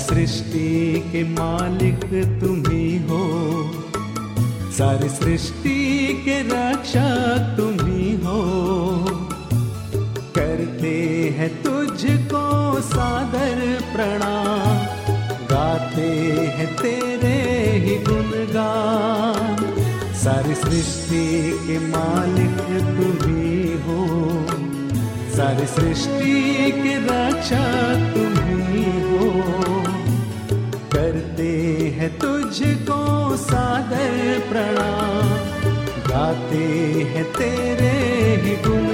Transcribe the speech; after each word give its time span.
सारी 0.00 0.26
सृष्टि 0.26 1.02
के 1.12 1.22
मालिक 1.24 2.04
तुम 2.40 2.60
ही। 2.70 3.06
हो 3.06 3.22
सारी 4.72 5.08
सृष्टि 5.08 5.78
के 6.24 6.36
रक्षक 6.42 7.54
तुम 7.56 7.86
ही। 7.86 8.14
हो 8.16 8.38
करते 10.36 10.94
हैं 11.38 11.50
तुझको 11.62 12.44
सादर 12.80 13.60
प्रणाम। 13.92 14.78
गाते 15.46 16.08
हैं 16.56 16.76
तेरे 16.76 17.36
ही 17.78 17.96
गुणगान। 18.04 19.56
सारी 20.14 20.54
सृष्टि 20.54 21.26
के 21.66 21.78
मालिक 21.78 22.60
तुम 22.90 23.16
ही। 23.26 23.72
हो 23.82 24.00
सारी 25.36 25.66
सृष्टि 25.66 26.72
के 26.72 26.96
रक्षक 27.04 28.14
तुम 28.14 28.44
ही। 28.44 28.80
हो 32.00 32.08
तुझको 32.08 33.36
सादर 33.36 34.38
प्रणाम। 34.48 35.28
गाते 36.08 36.64
हैं 37.12 37.24
तेरे 37.32 37.92
ही 38.42 38.56
गुणगान 38.56 38.89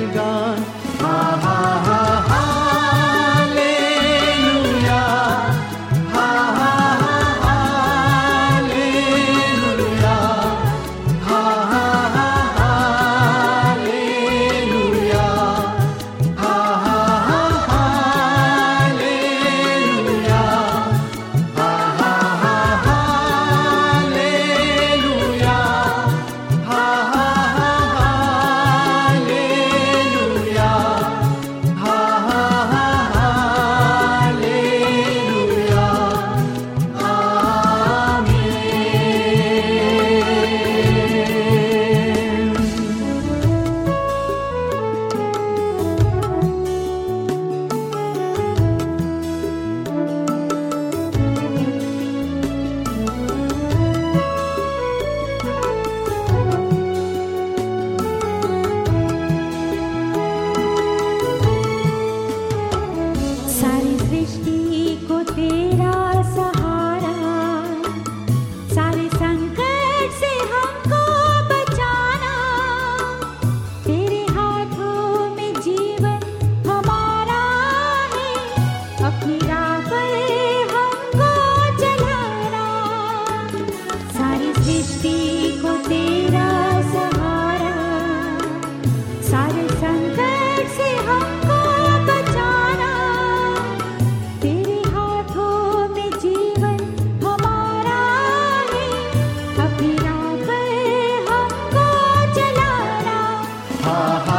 हा 103.86 103.94
हा 104.28 104.35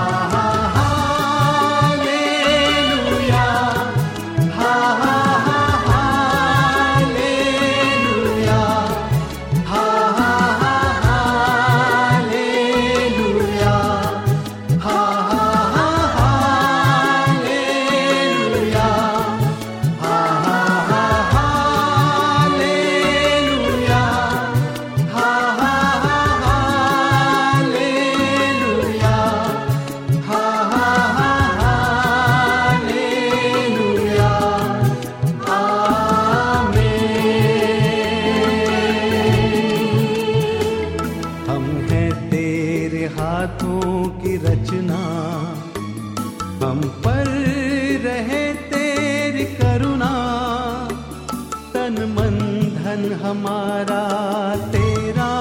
हमारा 53.37 54.55
तेरा 54.55 55.33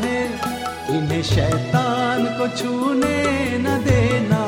है। 0.00 0.24
इन्हें 0.96 1.22
शैतान 1.22 2.24
को 2.24 2.56
छूने 2.56 3.24
न 3.58 3.64
देना। 3.64 4.42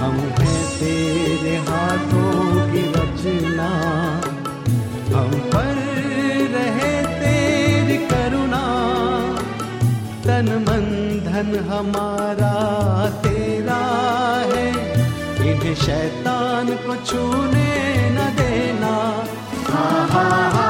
हम 0.00 0.14
हैं 0.14 0.78
तेरे 0.78 1.56
हाथों 1.56 2.72
की 2.72 2.92
रचना। 2.92 3.68
हम 5.18 5.30
पर 5.30 5.74
रहे 6.52 7.02
तेरी 7.02 8.06
करुणा। 8.06 8.64
तन 10.24 10.64
मन 10.68 10.84
धन 11.24 11.68
हमारा 11.68 12.54
तेरा 13.10 13.82
है। 14.54 14.68
इन्हें 15.50 15.74
शैतान 15.74 16.66
को 16.66 16.96
छूने 16.96 18.10
न 18.10 18.36
देना। 18.36 19.24
हा 19.70 20.06
हा 20.10 20.48
हा। 20.48 20.69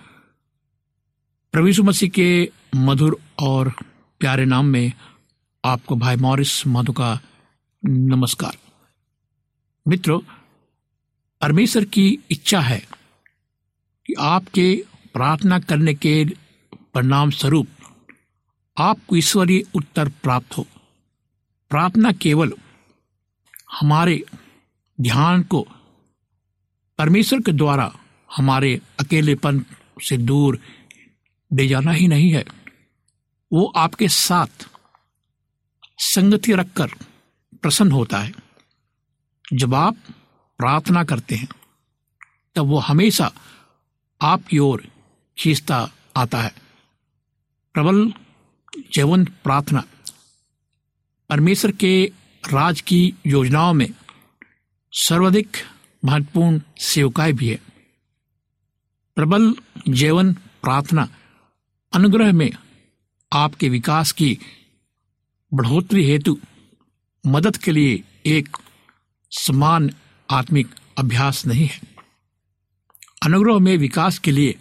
यीशु 1.57 1.83
मसीह 1.83 2.09
के 2.09 2.49
मधुर 2.75 3.19
और 3.39 3.73
प्यारे 4.19 4.45
नाम 4.45 4.65
में 4.65 4.93
आपको 5.65 5.95
भाई 5.95 6.15
मॉरिस 6.15 6.67
माधु 6.67 6.93
का 6.93 7.19
नमस्कार। 7.85 8.57
मित्रों, 9.87 10.19
परमेश्वर 11.41 11.85
की 11.85 12.19
इच्छा 12.31 12.59
है 12.59 12.87
कि 14.05 14.13
आपके 14.13 14.83
प्रार्थना 15.13 15.59
करने 15.59 15.93
के 15.93 16.25
परिणाम 16.93 17.29
स्वरूप 17.29 17.67
आपको 18.77 19.15
ईश्वरीय 19.15 19.63
उत्तर 19.75 20.09
प्राप्त 20.09 20.57
हो। 20.57 20.67
प्रार्थना 21.69 22.11
केवल 22.11 22.53
हमारे 23.71 24.23
ध्यान 25.01 25.43
को, 25.43 25.67
परमेश्वर 26.97 27.41
के 27.41 27.51
द्वारा 27.51 27.93
हमारे 28.35 28.81
अकेलेपन 28.99 29.65
से 30.01 30.17
दूर 30.17 30.59
ले 31.53 31.67
जाना 31.67 31.91
ही 31.91 32.07
नहीं 32.07 32.33
है। 32.33 32.45
वो 33.53 33.73
आपके 33.75 34.07
साथ 34.07 34.69
संगति 35.97 36.53
रखकर 36.53 36.87
प्रसन्न 37.61 37.91
होता 37.91 38.19
है। 38.19 38.33
जब 39.53 39.75
आप 39.75 39.95
प्रार्थना 40.57 41.03
करते 41.03 41.35
हैं, 41.35 41.47
तब 42.55 42.65
वो 42.65 42.79
हमेशा 42.79 43.31
आपकी 44.21 44.57
ओर 44.57 44.87
खींचता 45.37 45.91
आता 46.17 46.41
है। 46.41 46.55
प्रबल 47.73 48.13
जीवन 48.93 49.25
प्रार्थना, 49.25 49.83
परमेश्वर 51.29 51.71
के 51.71 52.11
राज 52.53 52.81
की 52.81 53.13
योजनाओं 53.25 53.73
में 53.73 53.89
सर्वाधिक 54.91 55.57
महत्वपूर्ण 56.05 56.61
सेवकाएँ 56.77 57.33
भी 57.33 57.49
है। 57.49 57.59
प्रबल 59.15 59.55
जीवन 59.89 60.33
प्रार्थना 60.33 61.09
अनुग्रह 61.93 62.31
में 62.31 62.51
आपके 63.33 63.69
विकास 63.69 64.11
की 64.11 64.37
बढ़ोतरी 65.53 66.05
हेतु 66.05 66.39
मदद 67.27 67.57
के 67.57 67.71
लिए 67.71 68.03
एक 68.25 68.57
समान 69.31 69.89
आत्मिक 70.31 70.67
अभ्यास 70.97 71.45
नहीं 71.45 71.67
है। 71.67 71.81
अनुग्रह 73.23 73.59
में 73.59 73.77
विकास 73.77 74.19
के 74.19 74.31
लिए 74.31 74.55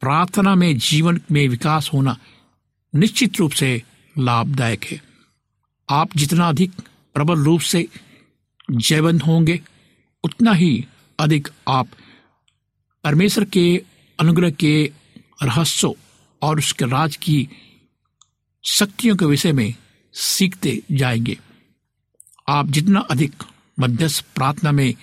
प्रार्थना 0.00 0.54
में 0.54 0.78
जीवन 0.78 1.20
में 1.32 1.48
विकास 1.48 1.90
होना 1.92 2.16
निश्चित 2.94 3.40
रूप 3.40 3.50
से 3.50 3.82
लाभदायक 4.18 4.84
है। 4.84 5.02
आप 5.90 6.16
जितना 6.16 6.48
अधिक 6.48 6.72
प्रबल 7.14 7.44
रूप 7.44 7.60
से 7.60 7.88
जयवंत 8.70 9.26
होंगे, 9.26 9.60
उतना 10.24 10.52
ही 10.52 10.86
अधिक 11.20 11.48
आप 11.68 11.88
परमेश्वर 13.04 13.44
के 13.44 13.84
अनुग्रह 14.20 14.50
के 14.50 14.92
रहस्यों 15.42 15.92
और 16.44 16.58
उसके 16.58 16.84
राज 16.84 17.16
की 17.16 17.48
शक्तियों 18.64 19.16
के 19.16 19.24
विषय 19.24 19.52
में 19.52 19.74
सीखते 20.12 20.82
जाएँगे। 20.92 21.38
आप 22.48 22.66
जितना 22.66 23.00
अधिक 23.00 23.42
मध्यस्थ 23.80 24.24
प्रार्थना 24.34 24.72
में 24.72 24.94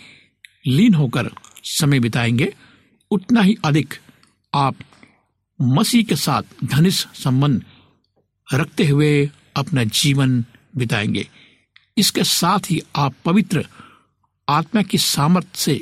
लीन 0.67 0.93
होकर 0.93 1.29
समय 1.63 1.99
बिताएँगे, 1.99 2.53
उतना 3.11 3.41
ही 3.41 3.55
अधिक 3.65 3.93
आप 4.55 4.75
मसीह 5.61 6.03
के 6.03 6.15
साथ 6.15 6.43
घनिष्ठ 6.63 7.07
संबंध 7.15 7.65
रखते 8.53 8.87
हुए 8.87 9.29
अपना 9.55 9.83
जीवन 9.83 10.45
बिताएँगे। 10.75 11.27
इसके 11.97 12.23
साथ 12.23 12.59
ही 12.69 12.81
आप 12.95 13.15
पवित्र 13.25 13.65
आत्मा 14.49 14.81
की 14.81 14.97
सामर्थ्य 14.97 15.51
से 15.53 15.81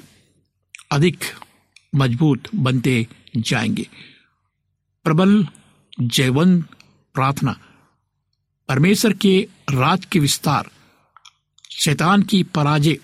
अधिक 0.91 1.23
मज़बूत 1.95 2.43
बनते 2.55 3.07
जाएँगे। 3.37 3.87
प्रबल 5.03 5.47
जयवंत 6.01 6.65
प्रार्थना। 7.15 7.55
परमेश्वर 8.69 9.13
के 9.13 9.47
राज 9.71 10.05
के 10.05 10.19
विस्तार, 10.19 10.69
शैतान 11.71 12.21
की 12.21 12.43
पराजय 12.43 12.97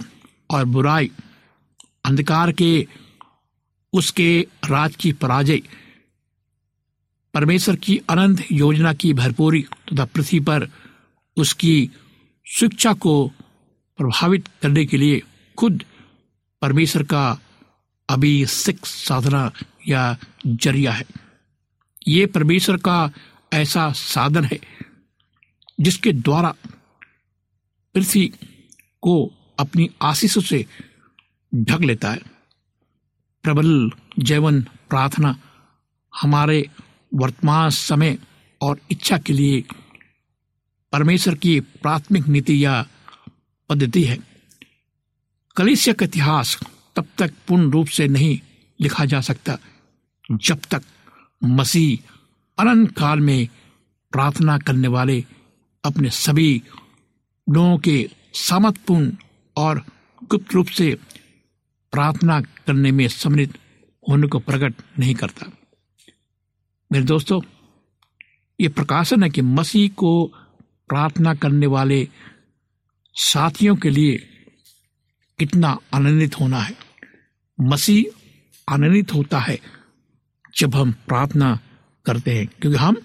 और 0.49 0.65
बुराई, 0.65 1.11
अंधकार 2.05 2.51
के 2.51 2.87
उसके 3.93 4.47
राज 4.69 4.95
की 4.95 5.11
पराजय, 5.13 5.61
परमेश्वर 7.33 7.75
की 7.75 7.97
अनंत 8.09 8.45
योजना 8.51 8.93
की 8.93 9.13
भरपूरी 9.13 9.61
तथा 9.61 10.05
पृथ्वी 10.05 10.39
पर 10.39 10.69
उसकी 11.37 11.89
शिक्षा 12.45 12.93
को 12.93 13.27
प्रभावित 13.99 14.47
करने 14.61 14.85
के 14.85 14.97
लिए 14.97 15.21
खुद 15.57 15.83
परमेश्वर 16.61 17.03
का 17.03 17.39
अभिषेक 18.09 18.85
साधना 18.85 19.51
या 19.87 20.17
ज़रिया 20.47 20.91
है। 20.91 21.24
ये 22.07 22.25
परमेश्वर 22.25 22.77
का 22.77 23.11
ऐसा 23.53 23.91
साधन 23.91 24.43
है, 24.43 24.59
जिसके 25.79 26.13
द्वारा 26.13 26.53
पृथ्वी 27.95 28.27
को 29.01 29.33
अपनी 29.59 29.89
आशीषों 30.01 30.41
से 30.41 30.65
ढक 31.55 31.81
लेता 31.81 32.11
है। 32.11 32.21
प्रबल 33.43 33.91
जैवन 34.19 34.61
प्रार्थना 34.61 35.35
हमारे 36.13 36.69
वर्तमान 37.13 37.69
समय 37.69 38.17
और 38.61 38.79
इच्छा 38.91 39.17
के 39.17 39.33
लिए 39.33 39.63
परमेश्वर 40.91 41.35
की 41.35 41.59
प्राथमिक 41.59 42.27
नीति 42.27 42.65
या 42.65 42.87
पद्धति 43.69 44.03
है। 44.03 44.17
कलिसिया 45.55 45.93
का 45.93 46.05
इतिहास 46.05 46.57
तब 46.95 47.07
तक 47.17 47.33
पूर्ण 47.47 47.71
रूप 47.71 47.87
से 47.87 48.07
नहीं 48.07 48.39
लिखा 48.79 49.05
जा 49.05 49.21
सकता, 49.21 49.57
जब 50.31 50.59
तक 50.71 50.83
मसीह 51.45 52.13
अनंत 52.59 52.97
काल 52.97 53.19
में 53.19 53.47
प्रार्थना 54.11 54.57
करने 54.57 54.87
वाले 54.87 55.25
अपने 55.85 56.09
सभी 56.09 56.63
लोगों 57.49 57.77
के 57.77 58.09
सामर्थपूर्ण 58.33 59.11
और 59.57 59.85
गुप्त 60.23 60.53
रूप 60.53 60.67
से 60.67 60.97
प्रार्थना 61.91 62.41
करने 62.41 62.91
में 62.91 63.07
सम्मिलित 63.07 63.57
होने 64.09 64.27
को 64.27 64.39
प्रकट 64.39 64.73
नहीं 64.99 65.15
करता। 65.15 65.51
मेरे 66.91 67.05
दोस्तों, 67.05 67.41
ये 68.61 68.67
प्रकाशन 68.67 69.23
है 69.23 69.29
कि 69.29 69.41
मसीह 69.41 69.89
को 69.89 70.25
प्रार्थना 70.89 71.35
करने 71.35 71.67
वाले 71.67 72.09
साथियों 73.13 73.75
के 73.75 73.89
लिए 73.89 74.17
कितना 75.39 75.77
आनंदित 75.93 76.39
होना 76.39 76.59
है। 76.59 76.77
मसीह 77.61 78.03
आनंदित 78.73 79.13
होता 79.13 79.39
है 79.39 79.74
जब 80.57 80.75
हम 80.75 80.91
प्रार्थना 80.91 81.59
करते 82.05 82.37
हैं, 82.37 82.47
क्योंकि 82.47 82.77
हम 82.77 82.95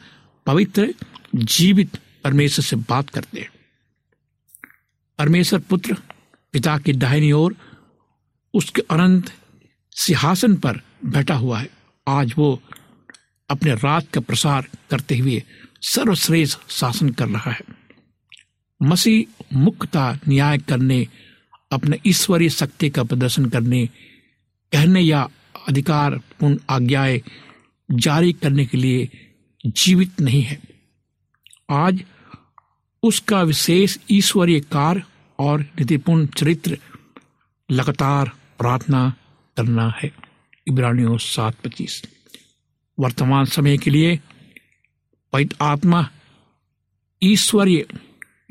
पवित्र 0.46 0.94
जीवित 1.34 1.98
परमेश्वर 2.24 2.64
से 2.64 2.76
बात 2.76 3.10
करते 3.10 3.40
हैं। 3.40 3.50
परमेश्वर 5.18 5.60
पुत्र, 5.60 5.96
पिता 6.52 6.78
की 6.78 6.92
दाहिनी 6.92 7.32
ओर 7.32 7.56
उसके 8.54 8.82
अनंत 8.82 9.32
सिंहासन 9.90 10.56
पर 10.56 10.80
बैठा 11.04 11.34
हुआ 11.34 11.60
है। 11.60 11.70
आज 12.08 12.34
वो 12.38 12.62
अपने 13.50 13.74
राज 13.74 14.06
का 14.14 14.20
प्रसार 14.20 14.68
करते 14.90 15.18
हुए 15.18 15.42
सर्वश्रेष्ठ 15.82 16.58
शासन 16.70 17.08
कर 17.08 17.28
रहा 17.28 17.50
है। 17.50 17.60
मसीह 18.82 19.44
मुक्ता 19.52 20.18
न्याय 20.28 20.58
करने, 20.58 21.08
अपने 21.72 21.98
ईश्वरीय 22.06 22.48
शक्ति 22.48 22.90
का 22.90 23.02
प्रदर्शन 23.04 23.44
करने, 23.46 23.86
कहने 24.72 25.00
या 25.00 25.28
अधिकार 25.68 26.18
पूर्ण 26.40 26.58
आज्ञाएँ 26.70 27.20
जारी 27.90 28.32
करने 28.32 28.66
के 28.66 28.78
लिए 28.78 29.08
जीवित 29.66 30.20
नहीं 30.20 30.42
है। 30.42 30.60
आज 31.70 32.04
उसका 33.02 33.42
विशेष 33.42 33.98
ईश्वरीय 34.10 34.60
कार्य 34.60 35.02
और 35.38 35.60
नीतिपूर्ण 35.60 36.26
चरित्र 36.26 36.78
लगातार 37.70 38.30
प्रार्थना 38.58 39.14
करना 39.56 39.88
है। 40.02 40.12
इब्रानियों 40.68 41.16
सात 41.18 41.54
पच्चीस। 41.54 42.02
वर्तमान 42.98 43.44
समय 43.44 43.78
के 43.78 43.90
लिए 43.90 44.20
पवित्र 45.32 45.56
आत्मा 45.62 46.08
ईश्वरीय 47.22 47.86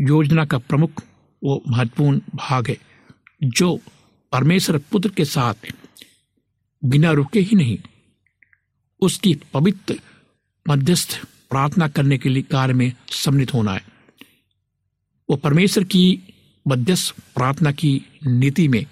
योजना 0.02 0.46
का 0.46 0.58
प्रमुख 0.58 1.04
वो 1.44 1.64
महत्वपूर्ण 1.68 2.22
भाग 2.36 2.68
है, 2.68 2.78
जो 3.44 3.80
परमेश्वर 4.32 4.78
पुत्र 4.78 5.10
के 5.10 5.26
साथ 5.26 5.54
बिना 6.84 7.12
रुके 7.12 7.40
ही 7.40 7.56
नहीं, 7.56 7.78
उसकी 9.02 9.34
पवित्र 9.54 10.00
मध्यस्थ 10.68 11.20
प्रार्थना 11.50 11.88
करने 11.88 12.18
के 12.18 12.30
लिए 12.30 12.44
कार्य 12.44 12.74
में 12.74 12.94
सम्मिलित 13.12 13.54
होना 13.54 13.74
है। 13.74 13.84
वो 15.30 15.36
परमेश्वर 15.36 15.84
की 15.84 16.20
मध्यस्थ 16.68 17.16
प्रार्थना 17.36 17.72
की 17.72 18.02
नीति 18.28 18.68
में 18.68 18.86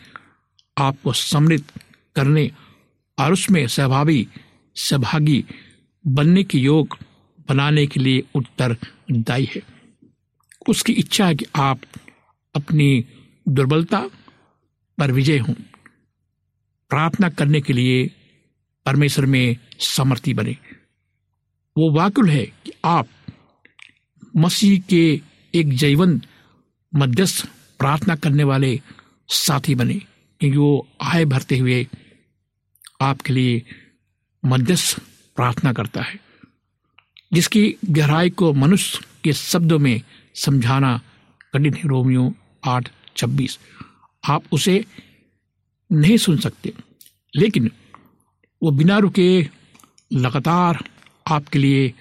आपको 0.78 1.14
सम्मिलित 1.14 1.72
करने 2.16 2.52
और 3.20 3.34
उसमें 3.34 3.68
सहभागी 3.68 4.28
सहभागी 4.76 5.46
बनने 6.08 6.44
के 6.44 6.58
योग 6.58 6.98
बनाने 7.50 7.86
के 7.88 8.00
लिए 8.00 8.24
उत्तरदायी 8.36 9.50
है। 9.56 9.62
उसकी 10.70 10.94
इच्छा 10.94 11.26
है 11.28 11.36
कि 11.36 11.46
आप 11.56 11.82
अपनी 12.56 13.06
दुर्बलता 13.50 14.00
पर 14.98 15.12
विजय 15.12 15.38
हों। 15.38 15.54
प्रार्थना 16.90 17.30
करने 17.30 17.62
के 17.62 17.74
लिए 17.74 18.12
परमेश्वर 18.86 19.26
में 19.26 19.58
समर्थी 19.80 20.34
बने। 20.34 20.58
वो 21.78 21.92
वाकुल 21.92 22.30
है 22.30 22.46
कि 22.46 22.72
आप 22.86 23.08
मसीह 24.38 24.82
के 24.82 25.22
एक 25.56 25.70
जीवन 25.70 26.22
मध्यस्थ 26.96 27.48
प्रार्थना 27.80 28.16
करने 28.16 28.44
वाले 28.44 28.82
साथी 29.28 29.76
बने, 29.76 29.94
क्योंकि 30.40 30.58
वो 30.58 30.88
आय 31.02 31.26
भरते 31.26 31.58
हुए 31.58 31.88
आपके 33.02 33.34
लिए 33.34 33.62
मध्यस्थ 34.46 35.00
प्रार्थना 35.36 35.74
करता 35.74 36.02
है। 36.02 36.20
जिसकी 37.34 37.76
गहराई 37.86 38.30
को 38.30 38.54
मनुष्य 38.54 39.00
के 39.24 39.34
शब्दों 39.34 39.80
में 39.80 40.02
समझाना 40.36 41.02
कठिन 41.54 41.74
है 41.74 41.82
रोमियो 41.86 42.34
आठ 42.66 42.90
छब्बीस। 43.18 43.60
आप 44.30 44.44
उसे 44.52 44.86
नहीं 45.92 46.18
सुन 46.18 46.38
सकते। 46.38 46.74
लेकिन 47.36 47.72
वो 48.64 48.72
बिना 48.72 48.98
रुके 48.98 49.50
लगातार 50.14 50.84
आपके 51.28 51.60
लिए 51.60 51.94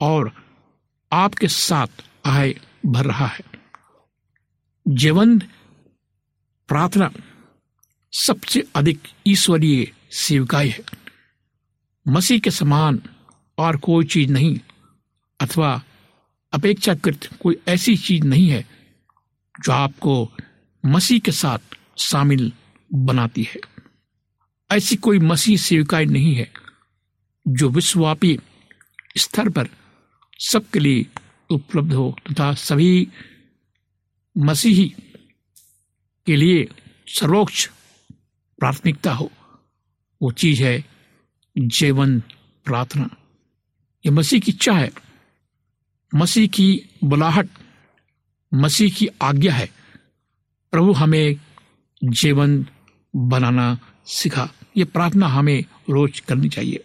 और 0.00 0.32
आपके 1.12 1.48
साथ 1.48 1.86
आय 2.26 2.54
भर 2.86 3.04
रहा 3.04 3.26
है। 3.26 3.44
जीवन 4.88 5.38
प्रार्थना 6.68 7.12
सबसे 8.12 8.64
अधिक 8.74 9.00
ईश्वरीय 9.26 9.92
सेवकाई 10.12 10.68
है। 10.68 10.84
मसीह 12.08 12.38
के 12.38 12.50
समान 12.50 13.02
और 13.58 13.76
कोई 13.76 14.04
चीज़ 14.04 14.32
नहीं, 14.32 14.60
अथवा 15.40 15.82
अपेक्षाकृत 16.52 17.20
कोई 17.42 17.56
ऐसी 17.68 17.96
चीज़ 17.96 18.24
नहीं 18.24 18.48
है 18.48 18.68
जो 19.64 19.72
आपको 19.72 20.32
मसीह 20.86 21.18
के 21.18 21.32
साथ 21.32 21.58
शामिल 21.98 22.52
बनाती 22.94 23.42
है। 23.42 23.60
ऐसी 24.72 24.96
कोई 24.96 25.18
मसीह 25.18 25.56
सेविकाई 25.56 26.04
नहीं 26.04 26.34
है, 26.34 26.52
जो 27.48 27.68
विश्वव्यापी 27.68 28.38
स्तर 29.16 29.48
पर 29.48 29.68
सबके 30.38 30.78
लिए 30.78 31.06
उपलब्ध 31.50 31.92
हो 31.92 32.16
तथा 32.30 32.54
सभी 32.54 33.08
मसीही 34.38 34.94
के 36.26 36.36
लिए 36.36 36.68
सर्वोच्च 37.06 37.70
प्राथमिकता 38.58 39.12
हो। 39.12 39.32
वो 40.22 40.32
चीज़ 40.32 40.62
है 40.62 40.84
जीवन 41.58 42.20
प्रार्थना। 42.64 43.10
ये 44.06 44.10
मसीह 44.10 44.40
की 44.40 44.52
इच्छा 44.52 44.72
है। 44.72 44.92
मसीह 46.14 46.48
की 46.48 46.82
बुलाहट, 47.04 47.48
मसीह 48.54 48.92
की 48.92 49.08
आज्ञा 49.22 49.54
है। 49.54 49.70
प्रभु 50.72 50.92
हमें 50.92 51.36
जीवन 52.04 52.66
बनाना 53.16 53.78
सिखा। 54.06 54.50
ये 54.76 54.84
प्रार्थना 54.84 55.26
हमें 55.26 55.64
रोज 55.90 56.20
करनी 56.20 56.48
चाहिए। 56.48 56.84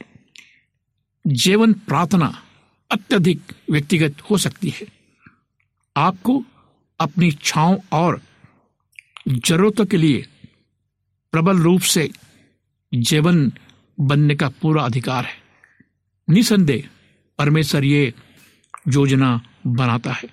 जीवन 1.28 1.74
प्रार्थना 1.74 2.44
अत्यधिक 2.92 3.42
व्यक्तिगत 3.72 4.22
हो 4.22 4.38
सकती 4.38 4.70
है। 4.70 4.88
आपको 5.98 6.44
अपनी 7.00 7.28
इच्छाओं 7.28 7.78
और 7.94 8.22
जरूरतों 9.28 9.86
के 9.86 9.98
लिए 9.98 10.28
प्रबल 11.32 11.58
रूप 11.58 11.82
से 11.82 12.10
जीवन 12.94 13.52
बनने 14.00 14.36
का 14.36 14.50
पूरा 14.50 14.84
अधिकार 14.84 15.26
है। 15.26 15.36
निसंदेह 16.30 16.90
परमेश्वर 17.38 17.84
ये 17.84 18.14
योजना 18.88 19.42
बनाता 19.68 20.12
है 20.12 20.30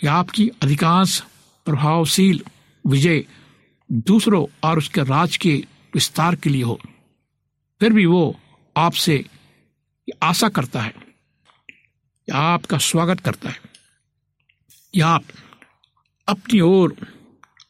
कि 0.00 0.06
आपकी 0.06 0.48
अधिकांश 0.48 1.20
प्रभावशील 1.66 2.44
विजय 2.86 3.24
दूसरों 3.92 4.68
और 4.68 4.78
उसके 4.78 5.00
राज 5.00 5.36
के 5.36 5.66
विस्तार 5.94 6.34
के 6.34 6.50
लिए 6.50 6.62
हो। 6.62 6.80
फिर 7.80 7.92
भी 7.92 8.06
वो 8.06 8.40
आपसे 8.76 9.24
आशा 10.22 10.48
करता 10.48 10.82
है। 10.82 10.94
या 12.30 12.36
आपका 12.36 12.78
स्वागत 12.78 13.20
करता 13.20 13.50
है। 13.50 13.60
या 14.96 15.06
आप 15.06 15.24
अपनी 16.28 16.60
ओर, 16.60 16.96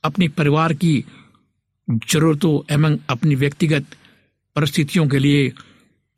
अपने 0.04 0.28
परिवार 0.28 0.74
की 0.74 1.04
जरूरतों 1.90 2.74
एवं 2.74 2.98
अपनी 3.10 3.34
व्यक्तिगत 3.34 3.84
परिस्थितियों 4.56 5.08
के 5.08 5.18
लिए 5.18 5.48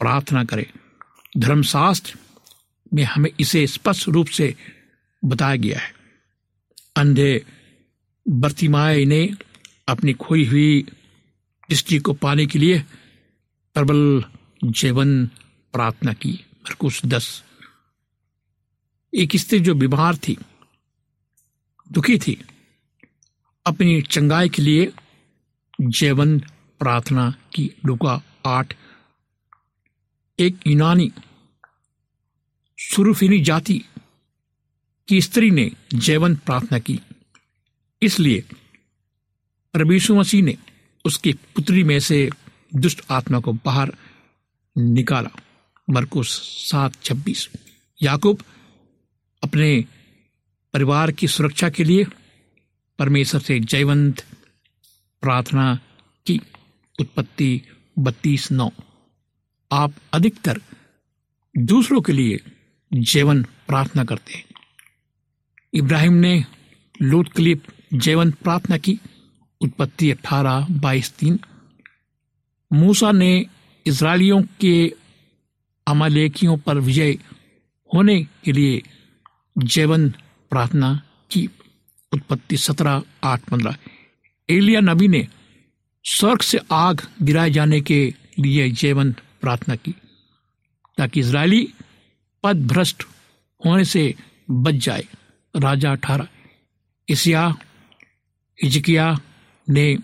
प्रार्थना 0.00 0.44
करें। 0.44 0.66
धर्मशास्त्र 1.38 2.18
में 2.94 3.04
हमें 3.04 3.30
इसे 3.40 3.66
स्पष्ट 3.66 4.08
रूप 4.08 4.26
से 4.26 4.54
बताया 5.25 5.56
गया 5.56 5.78
है। 5.78 5.94
अंधे 6.96 7.46
बर्तिमाय 8.28 9.04
ने 9.04 9.30
अपनी 9.88 10.12
खोई 10.12 10.45
हुई 10.47 10.83
दृष्टि 11.71 11.99
को 11.99 12.12
पाने 12.12 12.47
के 12.47 12.59
लिए 12.59 12.85
प्रबल 13.75 14.25
जीवन 14.64 15.26
प्रार्थना 15.73 16.12
की। 16.12 16.33
मरकुश 16.33 17.05
दस। 17.07 17.45
एक 19.14 19.37
स्त्री 19.37 19.61
जो 19.61 19.75
बीमार 19.75 20.17
थी, 20.17 20.37
दुखी 21.93 22.19
थी, 22.19 22.43
अपनी 23.67 24.03
चंगाई 24.03 24.49
के 24.49 24.62
लिए 24.62 24.93
जीवन 25.81 26.38
प्रार्थना 26.79 27.31
की। 27.55 27.71
लुका 27.87 28.23
आठ। 28.47 28.76
एक 30.38 30.67
यूनानी 30.67 31.12
सुरुफिनी 32.79 33.41
जाति 33.41 33.85
की 35.09 35.21
स्त्री 35.21 35.50
ने 35.50 35.71
जैवन 35.95 36.37
प्रार्थना 36.37 36.79
की। 36.79 37.00
इसलिए 38.03 38.45
प्रभु 39.76 40.14
मसीह 40.14 40.43
ने 40.43 40.57
उसकी 41.04 41.33
पुत्री 41.33 41.85
में 41.85 42.00
से 42.00 42.31
दुष्ट 42.75 43.02
आत्मा 43.11 43.40
को 43.40 43.52
बाहर 43.52 43.93
निकाला। 44.78 45.31
मरकुस 45.90 46.28
सात 46.71 47.02
छब्बीस। 47.02 47.49
याकूब 48.02 48.43
अपने 49.43 49.85
परिवार 50.73 51.12
की 51.12 51.28
सुरक्षा 51.28 51.71
के 51.71 51.85
लिए 51.85 52.04
परमेश्वर 52.99 53.40
से 53.40 53.61
जयवंत 53.61 54.26
प्रार्थना 55.23 55.81
की। 56.26 56.40
उत्पत्ति 57.00 57.62
बत्तीस 57.99 58.52
नौ। 58.52 58.71
आप 59.73 59.93
अधिकतर 60.12 60.61
दूसरों 61.59 62.00
के 62.00 62.12
लिए 62.12 62.38
जीवन 62.93 63.43
प्रार्थना 63.43 64.04
करते 64.04 64.35
हैं। 64.35 64.45
इब्राहिम 65.75 66.12
ने 66.12 66.45
लूत 67.02 67.33
के 67.37 67.43
लिए 67.43 67.57
जीवन 67.95 68.31
प्रार्थना 68.31 68.76
की। 68.76 68.99
उत्पत्ति 69.64 70.11
अठारह 70.11 70.66
बाईस 70.71 71.12
तीन। 71.12 71.38
मूसा 72.73 73.12
ने 73.12 73.47
इसराइलियों 73.87 74.42
के 74.61 74.94
अमालेकियों 75.87 76.56
पर 76.59 76.78
विजय 76.78 77.18
होने 77.94 78.23
के 78.44 78.52
लिए 78.52 78.83
जीवन 79.59 80.09
प्रार्थना 80.50 81.02
की। 81.30 81.49
उत्पत्ति 82.12 82.56
सत्रह 82.56 83.02
आठ 83.25 83.40
पंद्रह। 83.40 83.76
एलिया 84.49 84.80
नबी 84.80 85.09
ने 85.09 85.26
स्वर्ग 86.04 86.40
से 86.40 86.59
आग 86.73 87.02
गिराए 87.23 87.50
जाने 87.50 87.80
के 87.80 88.14
लिए 88.38 88.68
जीवन 88.71 89.12
प्रार्थना 89.12 89.76
की, 89.76 89.94
ताकि 90.99 91.21
इसराइली 91.21 91.73
पद 92.42 92.66
भ्रष्ट 92.66 93.04
होने 93.66 93.85
से 93.85 94.14
बच 94.50 94.75
जाए। 94.75 95.04
राजा 95.56 95.92
अठारह। 95.92 96.28
इसिया 97.09 97.56
हिजकिया 98.59 99.18
ने 99.68 99.99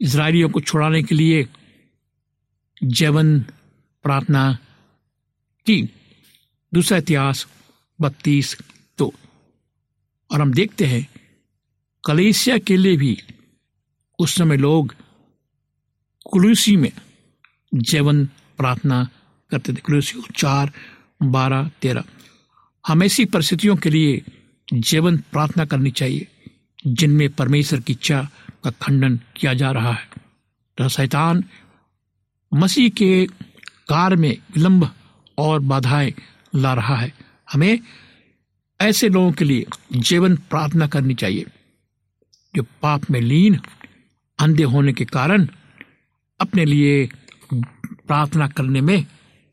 इसराइलियों 0.00 0.48
को 0.48 0.60
छुड़ाने 0.60 1.02
के 1.02 1.14
लिए 1.14 1.48
जैवन 2.84 3.40
प्रार्थना 4.02 4.58
की। 5.66 5.82
दूसरा 6.74 6.98
इतिहास, 6.98 7.46
बत्तीस 8.00 8.56
तो 8.98 9.14
और 10.30 10.40
हम 10.40 10.52
देखते 10.52 10.86
हैं, 10.86 11.08
कलेसिया 12.06 12.58
के 12.58 12.76
लिए 12.76 12.96
भी 12.96 13.22
उस 14.18 14.34
समय 14.34 14.56
लोग 14.56 14.94
कुलूसी 16.32 16.76
में 16.76 16.92
जैवन 17.74 18.26
प्रार्थना 18.26 19.08
करते 19.50 19.72
थे। 19.72 19.76
कुलूसी 19.76 20.22
चार, 20.36 20.72
बारह, 21.22 21.70
तेरह। 21.82 22.04
हम 22.86 23.02
ऐसी 23.02 23.24
परिस्थितियों 23.24 23.76
के 23.76 23.90
लिए 23.90 24.22
जीवन 24.74 25.16
प्रार्थना 25.18 25.64
करनी 25.64 25.90
चाहिए। 25.90 26.28
जिनमें 26.86 27.28
परमेश्वर 27.28 27.80
की 27.80 27.92
इच्छा 27.92 28.28
का 28.64 28.70
खंडन 28.70 29.20
किया 29.36 29.54
जा 29.54 29.70
रहा 29.70 29.92
है। 29.92 30.08
तो 30.78 30.88
शैतान 30.88 31.44
मसीह 32.54 32.88
के 32.88 33.26
कार्य 33.88 34.16
में 34.16 34.36
विलंब 34.54 34.90
और 35.38 35.60
बाधाएँ 35.60 36.14
ला 36.54 36.74
रहा 36.74 36.96
है। 36.96 37.12
हमें 37.52 37.80
ऐसे 38.80 39.08
लोगों 39.08 39.32
के 39.32 39.44
लिए 39.44 39.66
जीवन 39.92 40.36
प्रार्थना 40.36 40.86
करनी 40.86 41.14
चाहिए, 41.14 41.46
जो 42.56 42.62
पाप 42.82 43.10
में 43.10 43.20
लीन, 43.20 43.60
अंधे 44.38 44.62
होने 44.62 44.92
के 44.92 45.04
कारण 45.04 45.46
अपने 46.40 46.64
लिए 46.64 47.08
प्रार्थना 47.54 48.48
करने 48.48 48.80
में 48.80 49.06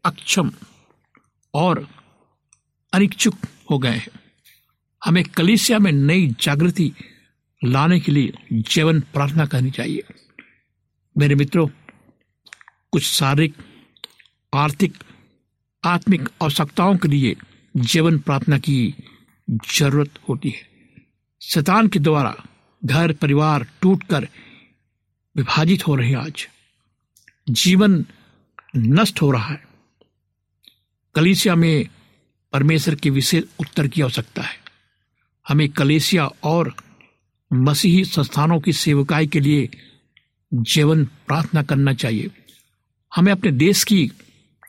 अक्षम 0.06 0.52
और 1.54 1.88
अनिच्छुक 2.94 3.36
हो 3.72 3.78
गए 3.80 3.90
हैं। 3.90 4.08
हमें 5.06 5.24
कलिसिया 5.24 5.80
में 5.80 5.92
नई 5.92 6.36
जागृति 6.42 6.92
लाने 7.66 8.00
के 8.00 8.12
लिए 8.12 8.34
जीवन 8.54 9.00
प्रार्थना 9.00 9.46
करनी 9.46 9.72
चाहिए। 9.72 10.04
मेरे 11.18 11.36
मित्रों, 11.36 11.68
कुछ 12.92 13.04
शारीरिक, 13.04 13.54
आर्थिक, 14.54 14.94
आत्मिक 15.86 16.30
आवश्यकताओं 16.42 16.98
के 16.98 17.08
लिए 17.08 17.36
जीवन 17.78 18.20
प्रार्थना 18.20 18.58
की 18.58 18.96
ज़रूरत 19.78 20.10
होती 20.30 20.50
है। 20.50 20.70
शैतान 21.42 21.88
के 21.88 22.00
द्वारा 22.00 22.36
घर, 22.86 23.14
परिवार 23.14 23.68
टूटकर 23.82 24.28
विभाजित 25.36 25.88
हो 25.88 25.96
रहे 25.96 26.10
हैं 26.10 26.18
आज। 26.18 26.48
जीवन 27.50 28.06
नष्ट 28.78 29.22
हो 29.22 29.32
रहा 29.32 29.54
है। 29.54 29.68
कलीसिया 31.16 31.56
में 31.56 31.88
परमेश्वर 32.54 32.96
के 32.96 33.10
विशेष 33.10 33.44
उत्तर 33.60 33.88
की 33.88 34.02
आवश्यकता 34.02 34.42
है। 34.42 34.56
हमें 35.48 35.70
कलेसिया 35.70 36.26
और 36.26 36.76
मसीही 37.54 38.06
संस्थानों 38.06 38.60
की 38.60 38.74
सेवकाई 38.74 39.28
के 39.28 39.40
लिए 39.40 39.70
जीवन 40.54 41.06
प्रार्थना 41.06 41.64
करना 41.64 41.94
चाहिए। 41.94 42.30
हमें 43.16 43.32
अपने 43.32 43.52
देश 43.52 43.84
की 43.84 44.12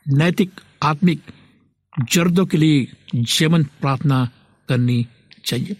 नैतिक, 0.09 0.51
आत्मिक 0.83 1.21
जरूरतों 2.13 2.47
के 2.47 2.57
लिए 2.57 2.89
जीवन 3.15 3.65
प्रार्थना 3.65 4.31
करनी 4.69 5.07
चाहिए। 5.45 5.77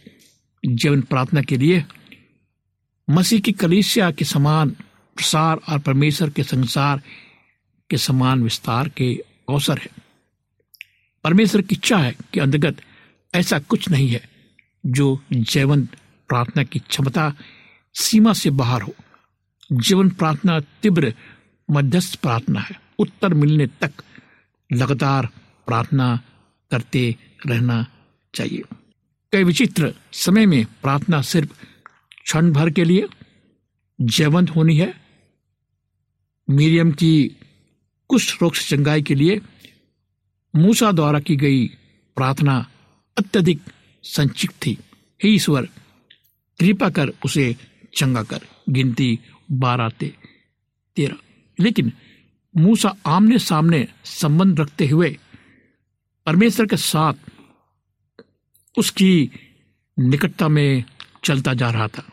जीवन 0.67 1.01
प्रार्थना 1.01 1.43
के 1.43 1.57
लिए 1.57 1.85
मसीह 3.11 3.41
की 3.41 3.53
कलीसिया 3.53 4.11
के 4.11 4.25
समान 4.25 4.71
प्रसार 5.17 5.57
और 5.57 5.79
परमेश्वर 5.79 6.31
के 6.31 6.43
संसार 6.43 7.03
के 7.91 7.97
समान 7.97 8.43
विस्तार 8.43 8.89
के 8.89 9.15
अवसर 9.51 9.79
है। 9.79 9.89
परमेश्वर 11.25 11.63
की 11.63 11.75
इच्छा 11.75 11.99
है 11.99 12.17
कि 12.33 12.41
अंतर्गत 12.41 12.77
ऐसा 13.35 13.59
कुछ 13.59 13.89
नहीं 13.89 14.09
है 14.09 14.29
जो 14.87 15.21
जीवन 15.33 15.89
प्रार्थना 16.29 16.63
की 16.63 16.79
क्षमता 16.79 17.35
सीमा 17.95 18.33
से 18.33 18.51
बाहर 18.51 18.83
हो। 18.83 18.95
जीवन 19.73 20.11
प्रार्थना 20.11 20.61
तीव्र 20.61 21.15
मध्यस्थ 21.71 22.21
प्रार्थना 22.21 22.61
है। 22.61 22.81
उत्तर 22.99 23.35
मिलने 23.35 23.67
तक 23.67 23.93
लगातार 24.73 25.27
प्रार्थना 25.67 26.21
करते 26.71 27.17
रहना 27.47 27.87
चाहिए। 28.35 28.63
कई 29.33 29.45
विचित्र 29.45 29.95
समय 30.13 30.47
में 30.47 30.65
प्रार्थना 30.65 31.23
सिर्फ़ 31.23 31.53
क्षण 32.25 32.53
भर 32.53 32.71
के 32.71 32.85
लिए 32.85 33.09
जयवंत 34.01 34.51
होनी 34.51 34.77
है। 34.77 35.01
मीरियम 36.51 36.93
की 36.93 37.37
कुछ 38.09 38.43
रोग 38.43 38.55
से 38.55 38.77
चंगाई 38.77 39.03
के 39.03 39.15
लिए 39.15 39.41
मूसा 40.57 40.93
द्वारा 40.93 41.21
की 41.21 41.37
गई 41.37 41.67
प्रार्थना 42.17 42.71
अत्यधिक 43.19 43.61
संक्षिप्त 44.03 44.55
थी। 44.67 44.79
हे 45.23 45.31
ईश्वर 45.31 45.69
कृपा 46.61 46.91
कर 46.91 47.09
उसे 47.25 47.57
चंगा 47.97 48.23
कर। 48.23 48.41
गिनती 48.69 49.21
बारह 49.51 49.89
ते 49.89 50.17
तेरह। 50.97 51.17
लेकिन 51.61 51.93
मूसा 52.57 52.97
आमने 53.07 53.39
सामने 53.39 53.89
संबंध 54.05 54.61
रखते 54.61 54.87
हुए 54.87 55.19
परमेश्वर 56.27 56.67
के 56.67 56.77
साथ 56.77 57.15
उसकी 58.79 59.31
निकटता 59.99 60.49
में 60.49 60.85
चलता 61.25 61.55
जा 61.55 61.71
रहा 61.71 61.89
था। 61.89 62.13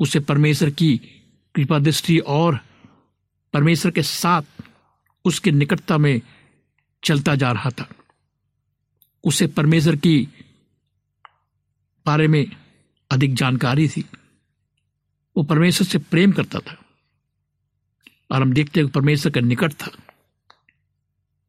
उसे 0.00 0.20
परमेश्वर 0.20 0.70
की 0.70 1.00
कृपा 1.54 1.78
दृष्टि 1.78 2.18
और 2.18 2.60
परमेश्वर 3.52 3.92
के 3.92 4.02
साथ 4.02 4.42
उसके 5.24 5.50
निकटता 5.50 5.98
में 5.98 6.20
चलता 7.04 7.34
जा 7.34 7.52
रहा 7.52 7.70
था। 7.70 7.88
उसे 9.24 9.46
परमेश्वर 9.46 9.96
की 9.96 10.28
बारे 12.06 12.28
में 12.28 12.46
अधिक 13.10 13.34
जानकारी 13.34 13.88
थी। 13.88 14.08
वो 15.36 15.42
परमेश्वर 15.42 15.86
से 15.86 15.98
प्रेम 15.98 16.32
करता 16.32 16.58
था। 16.58 16.80
और 18.30 18.42
हम 18.42 18.52
देखते 18.52 18.80
हैं 18.80 18.88
परमेश्वर 18.88 19.32
का 19.32 19.40
निकट 19.40 19.72
था। 19.72 19.90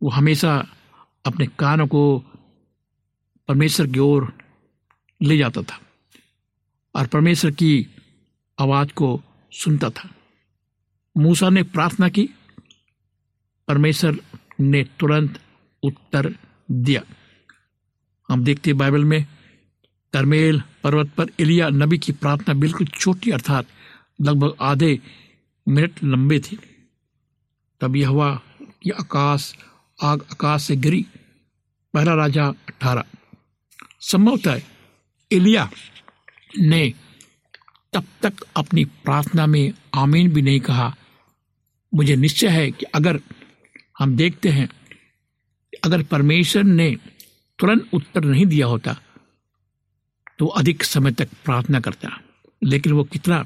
वो 0.03 0.09
हमेशा 0.09 0.67
अपने 1.25 1.47
कानों 1.47 1.87
को 1.87 2.19
परमेश्वर 3.47 3.87
की 3.87 3.99
ओर 3.99 4.37
ले 5.21 5.37
जाता 5.37 5.61
था 5.61 5.81
और 6.95 7.07
परमेश्वर 7.07 7.51
की 7.51 7.87
आवाज़ 8.59 8.89
को 8.89 9.23
सुनता 9.51 9.89
था। 9.89 10.09
मूसा 11.17 11.49
ने 11.49 11.63
प्रार्थना 11.63 12.09
की। 12.09 12.29
परमेश्वर 13.67 14.15
ने 14.59 14.83
तुरंत 14.83 15.41
उत्तर 15.83 16.35
दिया। 16.71 17.01
हम 18.29 18.43
देखते 18.43 18.69
हैं 18.69 18.77
बाइबल 18.77 19.05
में 19.05 19.25
करमेल 20.15 20.61
पर्वत 20.83 21.09
पर 21.17 21.27
इलिया 21.39 21.69
नबी 21.69 21.97
की 21.97 22.11
प्रार्थना 22.11 22.53
बिल्कुल 22.53 22.87
छोटी, 22.87 23.31
अर्थात 23.31 23.65
लगभग 24.21 24.55
आधे 24.61 24.99
मिनट 25.67 26.03
लंबे 26.03 26.39
थे। 26.39 26.57
तब 27.81 27.95
यह 27.95 28.07
हुआ 28.07 28.29
कि 28.83 28.89
आकाश, 28.89 29.55
आग 30.03 30.21
आकाश 30.31 30.63
से 30.63 30.75
गिरी 30.75 31.05
पहला 31.93 32.13
राजा 32.15 32.47
अठारह। 32.47 33.03
संभवतः 34.01 34.61
इलिया 35.31 35.69
ने 36.59 36.93
तब 37.93 38.03
तक 38.21 38.33
अपनी 38.57 38.85
प्रार्थना 38.85 39.45
में 39.45 39.73
आमीन 39.93 40.33
भी 40.33 40.41
नहीं 40.41 40.59
कहा। 40.59 40.95
मुझे 41.93 42.15
निश्चय 42.15 42.47
है 42.47 42.71
कि 42.71 42.85
अगर 42.95 43.19
हम 43.99 44.15
देखते 44.15 44.49
हैं, 44.49 44.69
अगर 45.83 46.03
परमेश्वर 46.03 46.63
ने 46.63 46.97
तुरंत 47.59 47.89
उत्तर 47.93 48.23
नहीं 48.23 48.45
दिया 48.45 48.67
होता 48.67 48.95
तो 50.39 50.45
अधिक 50.47 50.83
समय 50.83 51.11
तक 51.11 51.29
प्रार्थना 51.45 51.79
करता 51.79 52.09
लेकिन 52.63 52.93
वो 52.93 53.03
कितना 53.03 53.43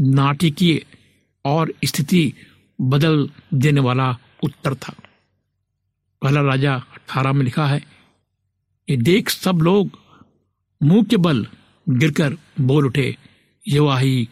नाटकीय 0.00 0.84
और 1.44 1.72
स्थिति 1.84 2.32
बदल 2.80 3.28
देने 3.54 3.80
वाला 3.80 4.10
उत्तर 4.44 4.74
था। 4.74 4.94
पहला 6.22 6.40
राजा 6.40 6.74
अठारह 6.74 7.32
में 7.32 7.44
लिखा 7.44 7.66
है, 7.66 7.82
ये 8.88 8.96
देख 8.96 9.28
सब 9.28 9.60
लोग 9.62 9.98
मुँह 10.82 11.04
के 11.04 11.16
बल 11.16 11.46
गिरकर 11.86 12.36
बोल 12.60 12.86
उठे, 12.86 13.16
ये 13.68 13.78
वाही 13.78 14.28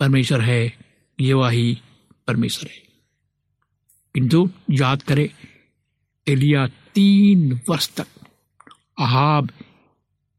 परमेश्वर 0.00 0.40
है, 0.40 0.72
ये 1.20 1.32
वाही 1.32 1.78
परमेश्वर 2.26 2.70
है। 2.70 2.82
किंतु 4.14 4.48
याद 4.70 5.02
करें, 5.02 5.28
एलिया 6.26 6.66
तीन 6.66 7.60
वर्ष 7.68 7.88
तक 7.96 8.06
अहाब 8.98 9.50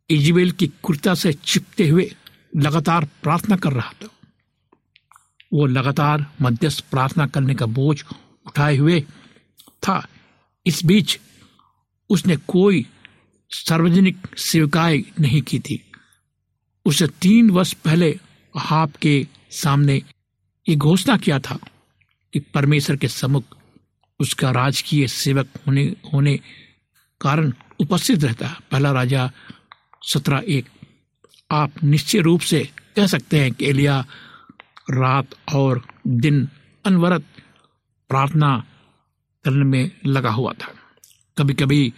इजबेल 0.09 0.51
की 0.51 0.67
कुर्ता 0.67 1.15
से 1.15 1.33
चिपते 1.33 1.87
हुए 1.87 2.15
लगातार 2.57 3.05
प्रार्थना 3.05 3.55
कर 3.55 3.73
रहा 3.73 3.91
था। 3.91 4.09
वो 5.53 5.65
लगातार 5.65 6.31
मध्यस्थ 6.41 6.85
प्रार्थना 6.91 7.27
करने 7.27 7.55
का 7.55 7.65
बोझ 7.65 8.03
उठाए 8.47 8.77
हुए 8.77 9.01
था। 9.83 10.07
इस 10.65 10.85
बीच 10.85 11.19
उसने 12.09 12.35
कोई 12.35 12.85
सार्वजनिक 13.49 14.27
सेवकाएँ 14.37 15.03
नहीं 15.19 15.41
की 15.41 15.59
थी। 15.59 15.91
उसे 16.85 17.07
तीन 17.07 17.49
वर्ष 17.49 17.73
पहले 17.73 18.19
हाप 18.57 18.95
के 18.95 19.27
सामने 19.51 20.01
ये 20.69 20.75
घोषणा 20.75 21.17
किया 21.17 21.39
था 21.39 21.59
कि 22.33 22.39
परमेश्वर 22.39 22.95
के 22.95 23.07
सम्मुख 23.07 23.43
उसका 24.19 24.51
राजकीय 24.51 25.07
सेवक 25.07 25.47
होने 25.67 25.95
होने 26.13 26.39
कारण 27.21 27.53
उपस्थित 27.79 28.23
रहता 28.23 28.47
है। 28.47 28.55
पहला 28.71 28.91
राजा 28.91 29.31
सत्रह 30.05 30.43
एक। 30.47 30.69
आप 31.51 31.83
निश्चित 31.83 32.21
रूप 32.21 32.41
से 32.41 32.59
कह 32.95 33.07
सकते 33.07 33.39
हैं 33.39 33.51
कि 33.51 33.65
एलिया 33.69 33.99
रात 34.91 35.35
और 35.55 35.81
दिन 36.07 36.47
अनवरत 36.85 37.25
प्रार्थना 38.09 38.57
करने 39.45 39.65
में 39.65 39.91
लगा 40.05 40.29
हुआ 40.29 40.53
था। 40.53 40.73
कभी 41.37 41.53
कभी 41.53 41.93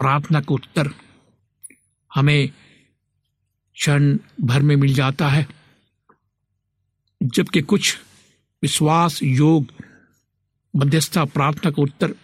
प्रार्थना 0.00 0.40
का 0.40 0.54
उत्तर 0.54 0.90
हमें 2.14 2.48
क्षण 3.76 4.18
भर 4.40 4.62
में 4.62 4.74
मिल 4.76 4.94
जाता 4.94 5.28
है, 5.28 5.46
जबकि 7.20 7.60
कुछ 7.62 7.96
विश्वास 8.62 9.22
योग 9.22 9.72
मध्यस्थता 10.74 11.24
प्रार्थना 11.24 11.70
का 11.70 11.82
उत्तर 11.82 12.14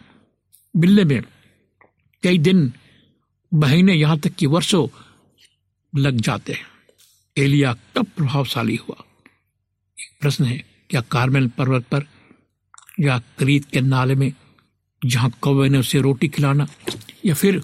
मिलने 0.77 1.05
में 1.05 1.23
कई 2.23 2.39
दिन 2.39 2.73
महीने 3.55 3.95
यहाँ 3.95 4.19
तक 4.19 4.31
कि 4.31 4.47
वर्षों 4.47 4.89
लग 6.01 6.21
जाते 6.21 6.53
हैं। 6.53 6.67
एलिया 7.39 7.73
कब 7.97 8.07
प्रभावशाली 8.07 8.77
हुआ? 8.77 9.05
प्रश्न 10.21 10.45
है, 10.45 10.65
क्या 10.91 11.01
कार्मेल 11.01 11.49
पर्वत 11.49 11.85
पर 11.85 12.05
या 13.01 13.19
करीत 13.39 13.65
के 13.65 13.81
नाले 13.81 14.15
में 14.15 14.33
जहाँ 15.05 15.31
कौवे 15.31 15.69
ने 15.69 15.79
उसे 15.79 16.01
रोटी 16.01 16.29
खिलाना 16.29 16.67
या 17.25 17.35
फिर 17.35 17.63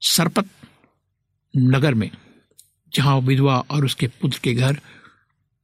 सरपत 0.00 0.48
नगर 1.56 1.94
में 1.94 2.10
जहाँ 2.94 3.18
विधवा 3.20 3.58
और 3.70 3.84
उसके 3.84 4.06
पुत्र 4.06 4.38
के 4.44 4.54
घर 4.54 4.80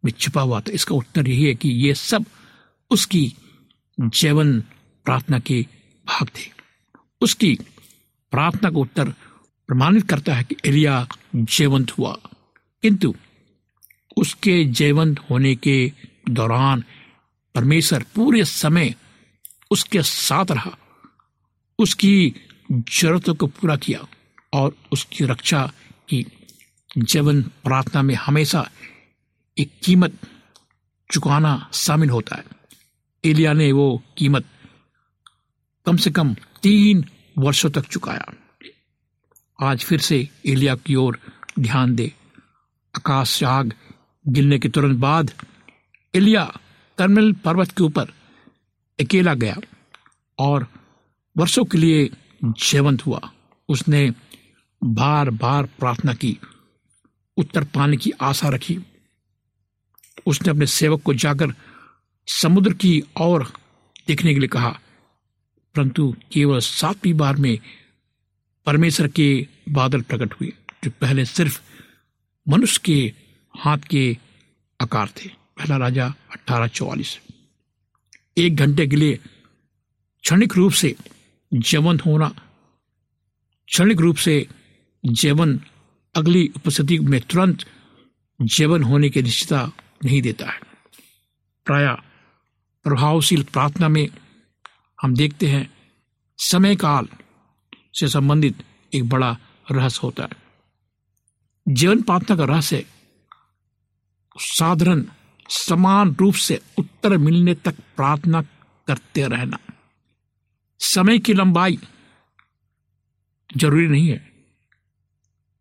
में 0.04 0.12
छिपा 0.12 0.40
हुआ 0.40 0.60
था? 0.60 0.72
इसका 0.72 0.94
उत्तर 0.94 1.28
यही 1.28 1.44
है 1.44 1.54
कि 1.54 1.68
ये 1.68 1.94
सब 1.94 2.24
उसकी 2.90 3.34
जीवन 4.00 4.60
प्रार्थना 5.04 5.38
के 5.38 5.66
भाग 6.06 6.28
थे। 6.28 6.50
उसकी 7.20 7.58
प्रार्थना 8.30 8.70
का 8.70 8.78
उत्तर 8.78 9.08
प्रमाणित 9.66 10.08
करता 10.08 10.34
है 10.34 10.44
कि 10.44 10.56
एलिया 10.66 11.08
जीवंत 11.36 11.98
हुआ। 11.98 12.18
किंतु 12.82 13.14
उसके 14.16 14.64
जीवंत 14.64 15.18
होने 15.30 15.54
के 15.54 15.92
दौरान 16.30 16.84
परमेश्वर 17.54 18.04
पूरे 18.14 18.44
समय 18.44 18.94
उसके 19.70 20.02
साथ 20.02 20.44
रहा। 20.50 20.78
उसकी 21.78 22.34
जरूरतों 22.72 23.34
को 23.34 23.46
पूरा 23.46 23.76
किया 23.76 24.06
और 24.52 24.76
उसकी 24.92 25.24
रक्षा 25.24 25.72
की। 26.08 26.26
जीवन 26.98 27.42
प्रार्थना 27.42 28.02
में 28.02 28.14
हमेशा 28.14 28.70
एक 29.58 29.70
कीमत 29.84 30.18
चुकाना 31.12 31.70
शामिल 31.74 32.10
होता 32.10 32.36
है। 32.36 32.44
एलिया 33.24 33.52
ने 33.52 33.72
वो 33.72 34.02
कीमत 34.18 34.44
कम 35.86 35.96
से 35.96 36.10
कम 36.10 36.34
तीन 36.34 37.04
वर्षों 37.38 37.70
तक 37.70 37.80
चुकाया। 37.80 38.32
आज 39.62 39.84
फिर 39.84 40.00
से 40.00 40.28
एलिया 40.46 40.74
की 40.76 40.94
ओर 40.94 41.18
ध्यान 41.58 41.94
दे। 41.94 42.12
आकाश 42.96 43.30
से 43.30 43.46
आग 43.46 43.72
गिरने 44.28 44.58
के 44.58 44.68
तुरंत 44.68 44.98
बाद 44.98 45.30
एलिया 46.14 46.44
कर्मल 46.98 47.32
पर्वत 47.32 47.70
के 47.70 47.82
ऊपर 47.82 48.12
अकेला 49.00 49.34
गया 49.34 49.56
और 50.38 50.66
वर्षों 51.36 51.64
के 51.64 51.78
लिए 51.78 52.10
जीवंत 52.44 53.06
हुआ। 53.06 53.20
उसने 53.68 54.10
बार 54.84 55.30
बार 55.30 55.66
प्रार्थना 55.66 56.14
की, 56.14 56.38
उत्तर 57.36 57.64
पाने 57.64 57.96
की 57.96 58.10
आशा 58.10 58.48
रखी। 58.48 58.78
उसने 60.26 60.50
अपने 60.50 60.66
सेवक 60.66 61.02
को 61.02 61.14
जाकर 61.14 61.54
समुद्र 62.26 62.72
की 62.72 63.02
ओर 63.16 63.52
देखने 64.06 64.34
के 64.34 64.40
लिए 64.40 64.48
कहा 64.48 64.80
परंतु 65.74 66.14
केवल 66.32 66.58
सातवीं 66.58 67.14
बार 67.14 67.36
में 67.36 67.58
परमेश्वर 68.66 69.08
के 69.08 69.46
बादल 69.68 70.00
प्रकट 70.00 70.32
हुए, 70.34 70.52
जो 70.84 70.90
पहले 71.00 71.24
सिर्फ़ 71.24 71.60
मनुष्य 72.48 72.80
के 72.84 73.12
हाथ 73.58 73.78
के 73.78 74.16
आकार 74.80 75.08
थे। 75.08 75.28
पहला 75.28 75.76
राजा 75.76 76.14
अठारह 76.32 76.66
चौवालीस। 76.66 77.18
एक 78.38 78.56
घंटे 78.56 78.86
के 78.86 78.96
लिए 78.96 79.16
क्षणिक 80.22 80.56
रूप 80.56 80.72
से 80.72 80.94
जवन 81.54 82.00
होना, 82.06 82.28
क्षणिक 83.68 83.98
रूप 83.98 84.16
से 84.16 84.46
जीवन 85.04 85.60
अगली 86.14 86.50
उपस्थिति 86.56 86.98
में 86.98 87.20
तुरंत 87.20 87.64
जीवन 88.42 88.82
होने 88.82 89.10
की 89.10 89.22
निश्चितता 89.22 89.72
नहीं 90.04 90.22
देता 90.22 90.46
है। 90.46 90.60
प्राय 91.64 91.86
प्रभावशील 92.84 93.42
प्रार्थना 93.42 93.88
में 93.88 94.08
हम 95.02 95.14
देखते 95.14 95.46
हैं, 95.46 95.74
समय 96.38 96.76
काल 96.76 97.08
से 97.94 98.08
संबंधित 98.08 98.64
एक 98.94 99.08
बड़ा 99.08 99.38
रहस्य 99.70 100.00
होता 100.02 100.22
है। 100.22 100.30
जीवन 101.68 102.02
प्रार्थना 102.02 102.36
का 102.36 102.44
रहस्य 102.44 102.86
साधारण, 104.38 105.04
समान 105.48 106.14
रूप 106.14 106.34
से 106.34 106.62
उत्तर 106.78 107.16
मिलने 107.16 107.54
तक 107.54 107.74
प्रार्थना 107.96 108.42
करते 108.86 109.28
रहना। 109.28 109.58
समय 110.78 111.18
की 111.18 111.32
लंबाई 111.34 111.78
ज़रूरी 113.56 113.88
नहीं 113.88 114.08
है। 114.08 114.32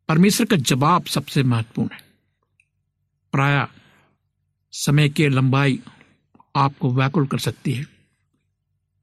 परमेश्वर 0.09 0.47
का 0.47 0.55
जवाब 0.55 1.05
सबसे 1.05 1.43
महत्वपूर्ण 1.43 1.89
है। 1.93 2.01
प्राय 3.31 3.67
समय 4.71 5.09
की 5.09 5.27
लंबाई 5.27 5.79
आपको 6.55 6.93
व्याकुल 6.93 7.27
कर 7.27 7.37
सकती 7.37 7.73
है। 7.73 7.96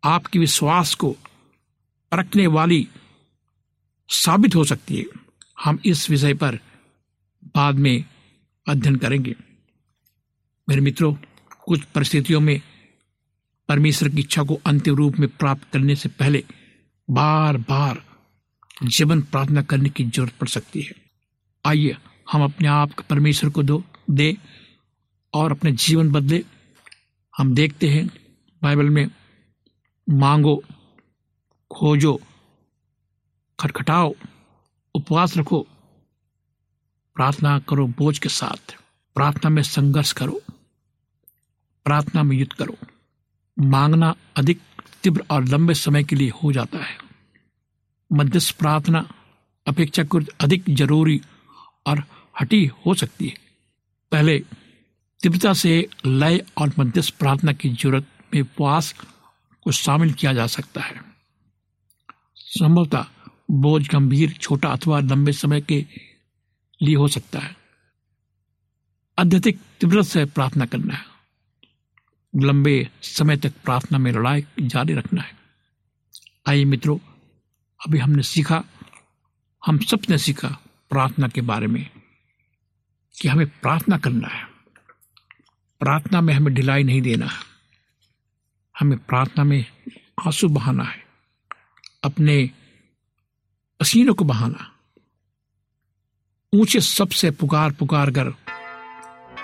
आपके 0.04 0.38
विश्वास 0.38 0.94
को 0.94 1.16
रखने 2.14 2.46
वाली 2.46 2.88
साबित 4.08 4.54
हो 4.54 4.64
सकती 4.64 4.96
है। 4.96 5.04
हम 5.64 5.78
इस 5.84 6.10
विषय 6.10 6.34
पर 6.34 6.58
बाद 7.44 7.74
में 7.74 8.04
अध्ययन 8.68 8.96
करेंगे। 8.96 9.34
मेरे 10.68 10.80
मित्रों, 10.80 11.14
कुछ 11.66 11.84
परिस्थितियों 11.84 12.40
में 12.40 12.60
परमेश्वर 13.68 14.08
की 14.08 14.20
इच्छा 14.20 14.42
को 14.42 14.60
अंतिम 14.66 14.94
रूप 14.94 15.16
में 15.18 15.28
प्राप्त 15.28 15.72
करने 15.72 15.96
से 15.96 16.08
पहले 16.08 16.44
बार 17.10 17.56
बार 17.56 18.04
जीवन 18.82 19.22
प्रार्थना 19.22 19.62
करने 19.62 19.88
की 19.88 20.04
ज़रूरत 20.04 20.32
पड़ 20.32 20.48
सकती 20.48 20.82
है। 20.82 20.94
आइए 21.66 21.96
हम 22.32 22.44
अपने 22.44 22.68
आप 22.68 22.92
को 22.92 23.02
परमेश्वर 23.02 23.50
को 23.50 23.62
दो, 23.62 23.84
दे 24.10 24.36
और 25.34 25.50
अपने 25.50 25.72
जीवन 25.72 26.10
बदले 26.10 26.44
हम 27.38 27.54
देखते 27.54 27.88
हैं। 27.88 28.10
बाइबल 28.62 28.88
में 28.88 29.08
मांगो, 30.10 30.62
खोजो, 31.70 32.20
खटखटाओ, 33.60 34.14
उपवास 34.94 35.36
रखो, 35.36 35.66
प्रार्थना 37.14 37.58
करो 37.58 37.86
बोझ 37.86 38.18
के 38.18 38.28
साथ, 38.28 38.76
प्रार्थना 39.14 39.50
में 39.50 39.62
संघर्ष 39.62 40.12
करो, 40.12 40.40
प्रार्थना 41.84 42.22
में 42.22 42.36
युद्ध 42.36 42.52
करो। 42.52 42.76
मांगना 43.58 44.14
अधिक 44.36 44.60
तीव्र 45.02 45.24
और 45.30 45.44
लंबे 45.44 45.74
समय 45.74 46.04
के 46.04 46.16
लिए 46.16 46.30
हो 46.30 46.52
जाता 46.52 46.78
है। 46.78 46.98
मध्यस्थ 48.12 48.58
प्रार्थना 48.58 49.08
अपेक्षाकृत 49.66 50.28
अधिक 50.40 50.64
ज़रूरी 50.70 51.20
और 51.86 52.04
हटी 52.40 52.66
हो 52.66 52.94
सकती 52.94 53.28
है। 53.28 53.36
पहले 54.12 54.38
तीव्रता 55.22 55.52
से 55.52 55.88
लय 56.06 56.44
और 56.58 56.72
मध्यस्थ 56.78 57.18
प्रार्थना 57.18 57.52
की 57.52 57.68
ज़रूरत 57.68 58.06
में 58.34 58.40
उपवास 58.40 58.94
को 59.64 59.72
शामिल 59.72 60.12
किया 60.12 60.32
जा 60.32 60.46
सकता 60.46 60.80
है। 60.80 61.00
संभवतः 62.36 63.06
बोझ 63.50 63.88
गंभीर, 63.88 64.32
छोटा 64.32 64.68
अथवा 64.68 65.00
लंबे 65.00 65.32
समय 65.32 65.60
के 65.60 65.86
लिए 66.82 66.96
हो 66.96 67.08
सकता 67.08 67.38
है। 67.38 67.56
अत्यधिक 69.18 69.60
तीव्रता 69.80 70.02
से 70.02 70.24
प्रार्थना 70.24 70.66
करना 70.66 70.94
है। 70.94 71.04
लंबे 72.36 72.88
समय 73.02 73.36
तक 73.36 73.52
प्रार्थना 73.64 73.98
में 73.98 74.12
लड़ाई 74.12 74.46
जारी 74.60 74.94
रखना 74.94 75.22
है। 75.22 75.36
आइए 76.46 76.64
मित्रों, 76.64 76.98
अभी 77.86 77.98
हमने 77.98 78.22
सीखा, 78.22 78.64
हम 79.66 79.78
सबने 79.78 80.18
सीखा 80.18 80.48
प्रार्थना 80.90 81.28
के 81.28 81.40
बारे 81.40 81.66
में 81.66 81.90
कि 83.20 83.28
हमें 83.28 83.46
प्रार्थना 83.46 83.98
करना 83.98 84.28
है। 84.28 84.44
प्रार्थना 85.80 86.20
में 86.20 86.34
हमें 86.34 86.54
ढिलाई 86.54 86.82
नहीं 86.82 87.02
देना 87.02 87.26
है। 87.26 87.53
हमें 88.78 88.98
प्रार्थना 88.98 89.44
में 89.44 89.66
आँसू 90.26 90.48
बहाना 90.48 90.84
है। 90.84 91.04
अपने 92.04 92.50
पसीनों 93.80 94.14
को 94.14 94.24
बहाना। 94.24 94.72
ऊँचे 96.54 96.80
सबसे 96.80 97.30
पुकार 97.30 97.72
पुकार 97.72 98.10
कर 98.10 98.26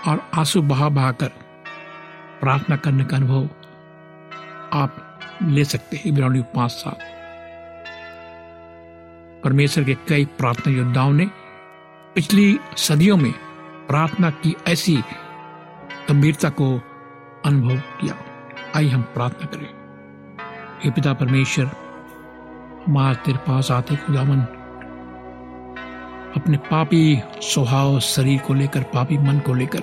और 0.08 0.30
आँसू 0.34 0.62
बहा 0.62 0.88
बहा 0.88 1.12
कर 1.12 1.28
प्रार्थना 2.40 2.76
करने 2.76 3.04
का 3.04 3.16
अनुभव 3.16 3.44
आप 4.72 5.20
ले 5.42 5.64
सकते 5.64 5.96
हैं। 5.96 6.04
इब्रानी 6.04 6.42
पाँच 6.42 6.70
साल। 6.70 6.96
परमेश्वर 9.44 9.84
के 9.84 9.94
कई 9.94 10.24
प्रार्थना 10.24 10.72
योद्धाओं 10.72 11.12
ने 11.12 11.26
पिछली 12.14 12.58
सदियों 12.76 13.16
में 13.16 13.32
प्रार्थना 13.86 14.30
की 14.30 14.56
ऐसी 14.66 14.96
गंभीरता 16.08 16.50
को 16.50 16.78
अनुभव 17.46 17.76
किया। 17.76 18.29
आइए 18.76 18.88
हम 18.88 19.02
प्रार्थना 19.02 19.46
करें। 19.46 19.68
हे 20.84 20.90
पिता 20.90 21.12
परमेश्वर 21.12 21.70
हम 22.86 22.98
आज 22.98 23.16
तेरे 23.16 23.38
पास 23.38 23.70
आते 23.70 23.96
खुदावन, 23.96 24.40
अपने 26.36 26.56
पापी 26.56 27.20
स्वभाव 27.34 28.00
शरीर 28.00 28.40
को 28.40 28.54
लेकर, 28.54 28.82
पापी 28.82 29.18
मन 29.18 29.38
को 29.38 29.54
लेकर, 29.54 29.80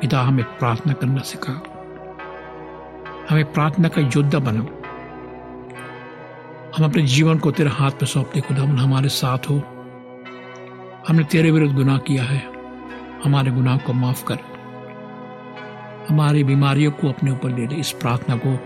पिता 0.00 0.20
हमें 0.20 0.44
प्रार्थना 0.44 0.92
करना 0.92 1.20
सिखा। 1.20 1.52
हमें 3.30 3.52
प्रार्थना 3.52 3.88
का 3.88 4.00
योद्धा 4.00 4.38
बनाओ। 4.38 4.66
हम 6.76 6.84
अपने 6.84 7.02
जीवन 7.02 7.38
को 7.38 7.50
तेरे 7.50 7.70
हाथ 7.70 7.90
में 7.90 8.06
सौंपते 8.06 8.40
खुदावन, 8.40 8.78
हमारे 8.78 9.08
साथ 9.08 9.38
हो। 9.38 9.58
हमने 11.08 11.24
तेरे 11.24 11.50
विरुद्ध 11.50 11.74
गुनाह 11.74 11.98
किया 11.98 12.24
है। 12.24 12.52
हमारे 13.24 13.50
गुनाह 13.50 13.76
को 13.76 13.92
माफ़ 13.92 14.24
कर। 14.24 14.51
हमारी 16.08 16.44
बीमारियों 16.44 16.92
को 16.92 17.08
अपने 17.08 17.30
ऊपर 17.30 17.50
ले 17.50 17.66
ले, 17.66 17.74
इस 17.74 17.90
प्रार्थना 17.92 18.36
को। 18.36 18.56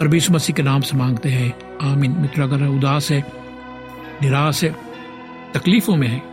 परमेश्वर 0.00 0.36
मसीह 0.36 0.56
के 0.56 0.62
नाम 0.62 0.80
से 0.80 0.96
मांगते 0.96 1.28
हैं। 1.28 1.78
आमीन। 1.92 2.10
मित्र, 2.10 2.42
अगर 2.42 2.66
उदास 2.66 3.10
है, 3.10 3.24
निराश 4.22 4.64
है, 4.64 4.76
तकलीफों 5.54 5.96
में 5.96 6.08
है 6.08 6.32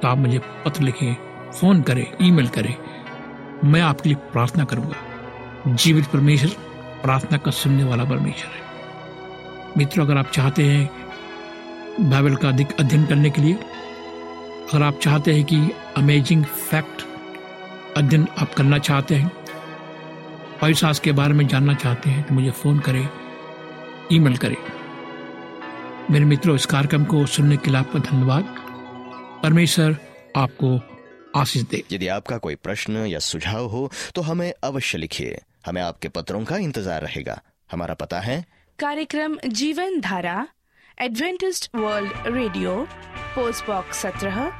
तो 0.00 0.08
आप 0.08 0.18
मुझे 0.18 0.38
पत्र 0.38 0.82
लिखें, 0.82 1.16
फ़ोन 1.52 1.82
करें, 1.82 2.06
ईमेल 2.22 2.48
करें। 2.48 2.74
मैं 3.64 3.80
आपके 3.80 4.08
लिए 4.08 4.16
प्रार्थना 4.32 4.64
करूँगा। 4.64 4.96
जीवित 5.74 6.06
परमेश्वर, 6.06 6.50
प्रार्थना 7.02 7.38
का 7.38 7.50
सुनने 7.50 7.84
वाला 7.84 8.04
परमेश्वर 8.04 8.50
है। 8.50 8.62
मित्रों, 9.78 10.04
अगर 10.04 10.16
आप 10.16 10.26
चाहते 10.26 10.62
हैं 10.62 10.90
बाइबल 12.10 12.36
का 12.36 12.48
अधिक 12.48 12.72
अध्ययन 12.80 13.06
करने 13.06 13.30
के 13.30 13.42
लिए, 13.42 13.54
अगर 14.74 14.82
आप 14.82 14.98
चाहते 15.02 15.32
हैं 15.32 15.44
कि 15.44 15.70
अमेजिंग 15.96 16.44
फैक्ट 16.44 17.09
अध्ययन 17.96 18.26
आप 18.38 18.52
करना 18.54 18.78
चाहते 18.78 19.14
हैं 19.14 19.30
पैसास 20.60 20.98
के 21.00 21.12
बारे 21.12 21.34
में 21.34 21.46
जानना 21.48 21.74
चाहते 21.74 22.10
हैं 22.10 22.22
तो 22.26 22.34
मुझे 22.34 22.50
फ़ोन 22.52 22.78
करें 22.78 23.08
ईमेल 24.12 24.36
करें। 24.36 24.56
मेरे 26.10 26.24
मित्रों 26.24 26.54
इस 26.54 26.66
कार्यक्रम 26.66 27.04
को 27.04 27.24
सुनने 27.28 27.56
के 27.56 27.70
लिए 27.70 27.80
आपका 27.80 27.98
धन्यवाद। 28.00 28.54
परमेश्वर 29.42 29.96
आपको 30.36 30.78
आशीष 31.40 31.62
दे। 31.62 31.82
यदि 31.92 32.08
आपका 32.08 32.38
कोई 32.38 32.54
प्रश्न 32.56 33.06
या 33.06 33.18
सुझाव 33.20 33.66
हो 33.66 33.90
तो 34.14 34.22
हमें 34.22 34.52
अवश्य 34.64 34.98
लिखिए। 34.98 35.40
हमें 35.66 35.82
आपके 35.82 36.08
पत्रों 36.08 36.44
का 36.44 36.56
इंतज़ार 36.58 37.02
रहेगा। 37.02 37.40
हमारा 37.70 37.94
पता 37.94 38.20
है। 38.20 38.44
कार्यक्रम 38.78 39.38
Jeevan 39.46 40.00
Dhara 40.00 40.46
Adventist 40.98 41.70
World 41.76 42.26
Radio 42.28 42.76
post 43.34 43.66
box 43.66 43.98
सत्रह 43.98 44.59